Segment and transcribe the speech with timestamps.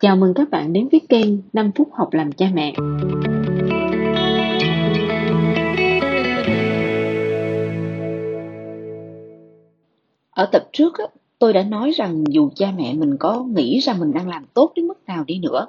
[0.00, 2.74] Chào mừng các bạn đến với kênh 5 phút học làm cha mẹ.
[10.30, 10.92] Ở tập trước,
[11.38, 14.72] tôi đã nói rằng dù cha mẹ mình có nghĩ rằng mình đang làm tốt
[14.76, 15.66] đến mức nào đi nữa,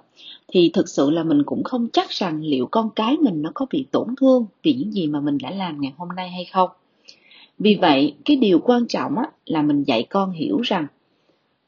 [0.47, 3.65] thì thực sự là mình cũng không chắc rằng liệu con cái mình nó có
[3.71, 6.69] bị tổn thương vì những gì mà mình đã làm ngày hôm nay hay không.
[7.59, 10.87] Vì vậy, cái điều quan trọng là mình dạy con hiểu rằng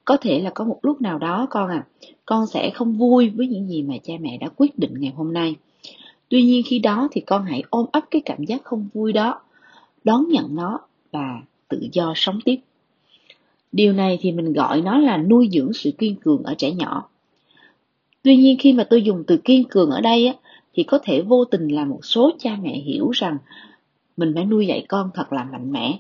[0.06, 1.86] có thể là có một lúc nào đó con à
[2.26, 5.34] con sẽ không vui với những gì mà cha mẹ đã quyết định ngày hôm
[5.34, 5.56] nay.
[6.30, 9.42] Tuy nhiên khi đó thì con hãy ôm ấp cái cảm giác không vui đó
[10.04, 10.80] đón nhận nó
[11.12, 12.56] và tự do sống tiếp.
[13.72, 17.10] Điều này thì mình gọi nó là nuôi dưỡng sự kiên cường ở trẻ nhỏ.
[18.24, 20.34] Tuy nhiên khi mà tôi dùng từ kiên cường ở đây á,
[20.74, 23.38] thì có thể vô tình là một số cha mẹ hiểu rằng
[24.18, 26.00] mình phải nuôi dạy con thật là mạnh mẽ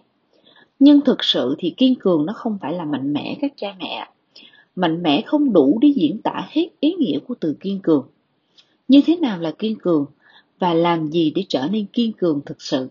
[0.80, 4.08] nhưng thực sự thì kiên cường nó không phải là mạnh mẽ các cha mẹ.
[4.76, 8.08] Mạnh mẽ không đủ để diễn tả hết ý nghĩa của từ kiên cường.
[8.88, 10.06] Như thế nào là kiên cường
[10.60, 12.90] và làm gì để trở nên kiên cường thực sự?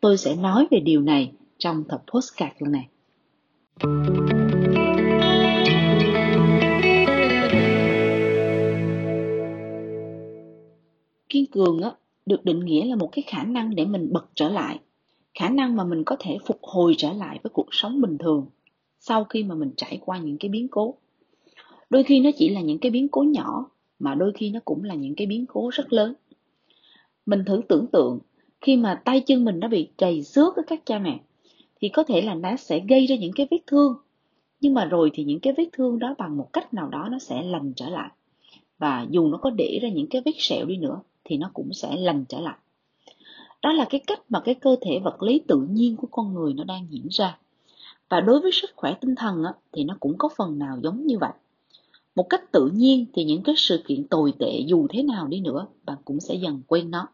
[0.00, 2.88] Tôi sẽ nói về điều này trong tập postcard lần này.
[11.28, 11.90] Kiên cường á,
[12.26, 14.78] được định nghĩa là một cái khả năng để mình bật trở lại
[15.34, 18.46] khả năng mà mình có thể phục hồi trở lại với cuộc sống bình thường
[19.00, 20.94] sau khi mà mình trải qua những cái biến cố.
[21.90, 24.84] Đôi khi nó chỉ là những cái biến cố nhỏ, mà đôi khi nó cũng
[24.84, 26.14] là những cái biến cố rất lớn.
[27.26, 28.18] Mình thử tưởng tượng,
[28.60, 31.20] khi mà tay chân mình nó bị trầy xước với các cha mẹ,
[31.80, 33.94] thì có thể là nó sẽ gây ra những cái vết thương.
[34.60, 37.18] Nhưng mà rồi thì những cái vết thương đó bằng một cách nào đó nó
[37.18, 38.10] sẽ lành trở lại.
[38.78, 41.72] Và dù nó có để ra những cái vết sẹo đi nữa, thì nó cũng
[41.72, 42.56] sẽ lành trở lại
[43.62, 46.54] đó là cái cách mà cái cơ thể vật lý tự nhiên của con người
[46.54, 47.38] nó đang diễn ra.
[48.08, 51.06] Và đối với sức khỏe tinh thần á, thì nó cũng có phần nào giống
[51.06, 51.32] như vậy.
[52.14, 55.40] Một cách tự nhiên thì những cái sự kiện tồi tệ dù thế nào đi
[55.40, 57.08] nữa bạn cũng sẽ dần quên nó.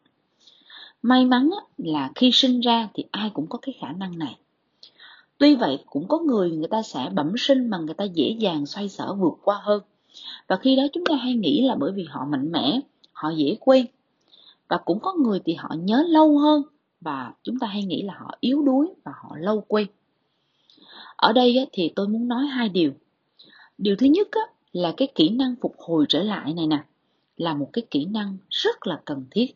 [1.03, 4.37] May mắn á, là khi sinh ra thì ai cũng có cái khả năng này.
[5.39, 8.67] Tuy vậy cũng có người người ta sẽ bẩm sinh mà người ta dễ dàng
[8.67, 9.83] xoay sở vượt qua hơn.
[10.49, 12.81] Và khi đó chúng ta hay nghĩ là bởi vì họ mạnh mẽ
[13.13, 13.87] họ dễ quên
[14.69, 16.63] và cũng có người thì họ nhớ lâu hơn
[17.01, 19.87] và chúng ta hay nghĩ là họ yếu đuối và họ lâu quên.
[21.17, 22.93] Ở đây thì tôi muốn nói hai điều.
[23.79, 24.29] Điều thứ nhất
[24.73, 26.85] là cái kỹ năng phục hồi trở lại này nè,
[27.37, 29.47] là một cái kỹ năng rất là cần thiết.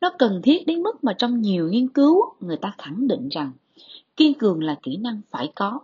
[0.00, 3.52] Nó cần thiết đến mức mà trong nhiều nghiên cứu người ta khẳng định rằng
[4.16, 5.80] kiên cường là kỹ năng phải có,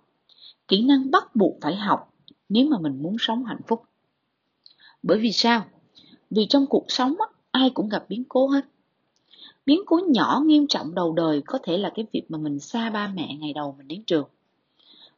[0.68, 2.12] kỹ năng bắt buộc phải học
[2.48, 3.82] nếu mà mình muốn sống hạnh phúc.
[5.02, 5.64] Bởi vì sao?
[6.30, 7.14] Vì trong cuộc sống
[7.52, 8.64] ai cũng gặp biến cố hết.
[9.66, 12.90] Biến cố nhỏ nghiêm trọng đầu đời có thể là cái việc mà mình xa
[12.90, 14.28] ba mẹ ngày đầu mình đến trường.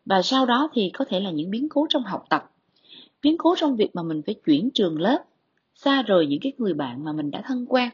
[0.04, 2.50] Và sau đó thì có thể là những biến cố trong học tập.
[3.22, 5.24] Biến cố trong việc mà mình phải chuyển trường lớp,
[5.74, 7.88] xa rời những cái người bạn mà mình đã thân quen.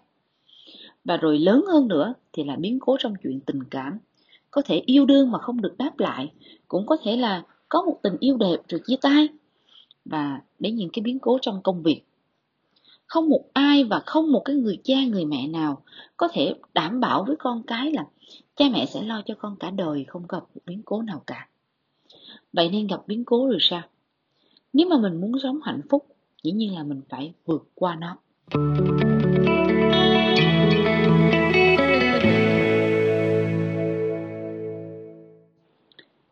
[1.05, 3.99] Và rồi lớn hơn nữa thì là biến cố trong chuyện tình cảm.
[4.51, 6.33] Có thể yêu đương mà không được đáp lại,
[6.69, 9.29] cũng có thể là có một tình yêu đẹp rồi chia tay.
[10.05, 12.03] Và đến những cái biến cố trong công việc
[13.11, 15.83] không một ai và không một cái người cha, người mẹ nào
[16.17, 18.05] có thể đảm bảo với con cái là
[18.57, 21.49] cha mẹ sẽ lo cho con cả đời, không gặp một biến cố nào cả.
[22.53, 23.83] Vậy nên gặp biến cố rồi sao?
[24.73, 26.07] Nếu mà mình muốn sống hạnh phúc,
[26.43, 28.17] dĩ nhiên là mình phải vượt qua nó.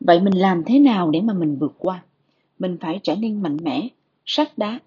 [0.00, 2.03] Vậy mình làm thế nào để mà mình vượt qua?
[2.59, 3.88] Mình phải trở nên mạnh mẽ,
[4.27, 4.78] sắt đá?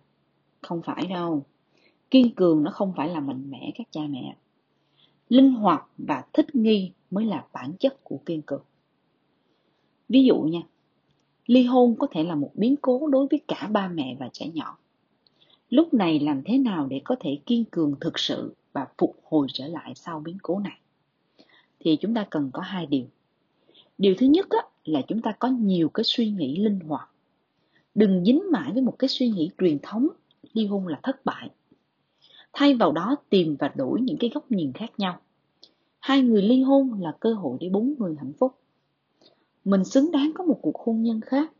[0.62, 1.44] Không phải đâu
[2.12, 4.36] kiên cường nó không phải là mạnh mẽ các cha mẹ.
[5.30, 8.64] Linh hoạt và thích nghi mới là bản chất của kiên cường.
[10.10, 10.62] Ví dụ nha
[11.46, 14.48] ly hôn có thể là một biến cố đối với cả ba mẹ và trẻ
[14.54, 14.78] nhỏ.
[15.70, 19.48] Lúc này làm thế nào để có thể kiên cường thực sự và phục hồi
[19.54, 20.80] trở lại sau biến cố này?
[21.80, 23.06] Thì chúng ta cần có hai điều.
[23.98, 27.10] Điều thứ nhất á, là chúng ta có nhiều cái suy nghĩ linh hoạt.
[27.96, 30.08] Đừng dính mãi với một cái suy nghĩ truyền thống
[30.54, 31.50] ly hôn là thất bại
[32.54, 35.20] thay vào đó tìm và đổi những cái góc nhìn khác nhau.
[36.00, 38.56] Hai người ly hôn là cơ hội để bốn người hạnh phúc.
[39.66, 41.52] Mình xứng đáng có một cuộc hôn nhân khác.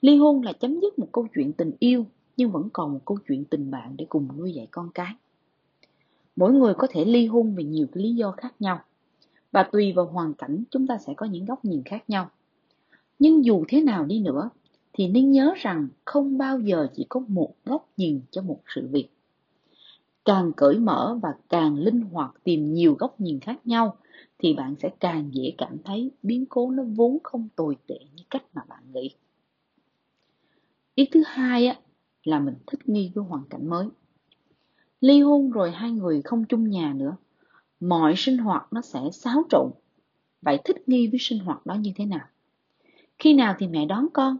[0.00, 2.06] Ly hôn là chấm dứt một câu chuyện tình yêu,
[2.36, 5.14] nhưng vẫn còn một câu chuyện tình bạn để cùng nuôi dạy con cái.
[6.36, 8.80] Mỗi người có thể ly hôn vì nhiều cái lý do khác nhau,
[9.52, 12.30] và tùy vào hoàn cảnh chúng ta sẽ có những góc nhìn khác nhau.
[13.18, 14.50] Nhưng dù thế nào đi nữa,
[14.92, 18.88] thì nên nhớ rằng không bao giờ chỉ có một góc nhìn cho một sự
[18.92, 19.08] việc
[20.26, 23.96] càng cởi mở và càng linh hoạt tìm nhiều góc nhìn khác nhau
[24.38, 28.22] thì bạn sẽ càng dễ cảm thấy biến cố nó vốn không tồi tệ như
[28.30, 29.10] cách mà bạn nghĩ
[30.96, 31.76] ý thứ hai á
[32.24, 33.88] là mình thích nghi với hoàn cảnh mới.
[35.00, 37.16] Ly hôn rồi hai người không chung nhà nữa,
[37.80, 39.70] mọi sinh hoạt nó sẽ xáo trộn.
[40.42, 42.26] Vậy thích nghi với sinh hoạt đó như thế nào?
[43.18, 44.36] Khi nào thì mẹ đón con?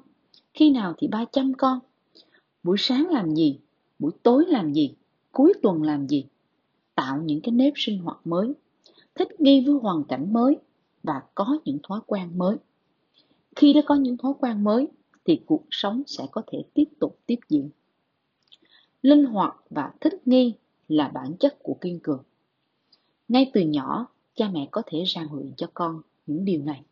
[0.55, 1.79] Khi nào thì ba chăm con?
[2.63, 3.61] Buổi sáng làm gì?
[3.99, 4.95] Buổi tối làm gì?
[5.37, 6.25] Cuối tuần làm gì?
[6.95, 8.53] Tạo những cái nếp sinh hoạt mới,
[9.15, 10.57] thích nghi với hoàn cảnh mới
[11.03, 12.57] và có những thói quen mới.
[13.57, 14.89] Khi đã có những thói quen mới
[15.25, 17.71] thì cuộc sống sẽ có thể tiếp tục tiếp diễn.
[19.03, 20.55] Linh hoạt và thích nghi
[20.89, 22.23] là bản chất của kiên cường.
[23.29, 26.83] Ngay từ nhỏ, cha mẹ có thể rèn luyện cho con những điều này.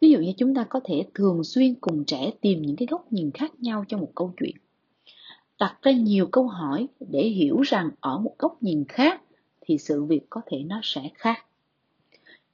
[0.00, 3.12] Ví dụ như chúng ta có thể thường xuyên cùng trẻ tìm những cái góc
[3.12, 4.56] nhìn khác nhau cho một câu chuyện.
[5.60, 9.22] Đặt ra nhiều câu hỏi để hiểu rằng ở một góc nhìn khác
[9.60, 11.46] thì sự việc có thể nó sẽ khác.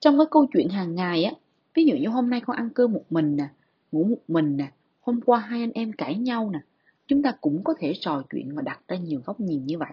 [0.01, 1.33] Trong cái câu chuyện hàng ngày á,
[1.75, 3.49] ví dụ như hôm nay con ăn cơm một mình nè,
[3.93, 6.59] ngủ một mình nè, hôm qua hai anh em cãi nhau nè,
[7.06, 9.93] chúng ta cũng có thể trò chuyện và đặt ra nhiều góc nhìn như vậy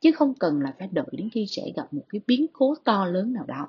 [0.00, 3.06] chứ không cần là phải đợi đến khi sẽ gặp một cái biến cố to
[3.06, 3.68] lớn nào đó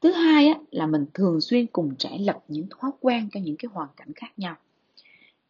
[0.00, 3.56] thứ hai á, là mình thường xuyên cùng trải lập những thói quen cho những
[3.58, 4.56] cái hoàn cảnh khác nhau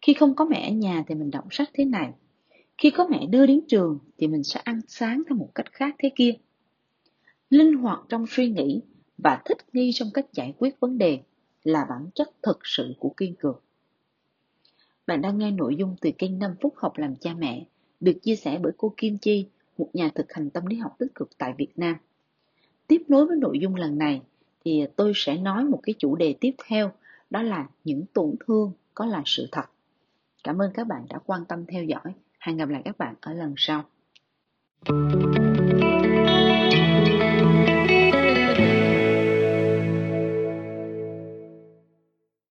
[0.02, 2.12] khi không có mẹ ở nhà thì mình đọc sách thế này
[2.78, 5.94] khi có mẹ đưa đến trường thì mình sẽ ăn sáng theo một cách khác
[5.98, 6.34] thế kia
[7.50, 8.80] linh hoạt trong suy nghĩ
[9.18, 11.18] và thích nghi trong cách giải quyết vấn đề
[11.64, 13.60] là bản chất thực sự của kiên cường
[15.06, 17.64] bạn đang nghe nội dung từ kênh 5 phút học làm cha mẹ,
[18.00, 19.46] được chia sẻ bởi cô Kim Chi,
[19.78, 21.96] một nhà thực hành tâm lý học tích cực tại Việt Nam.
[22.86, 24.22] Tiếp nối với nội dung lần này,
[24.64, 26.92] thì tôi sẽ nói một cái chủ đề tiếp theo,
[27.30, 29.64] đó là những tổn thương có là sự thật.
[30.44, 32.14] Cảm ơn các bạn đã quan tâm theo dõi.
[32.40, 33.84] Hẹn gặp lại các bạn ở lần sau.
[34.84, 35.41] Thank you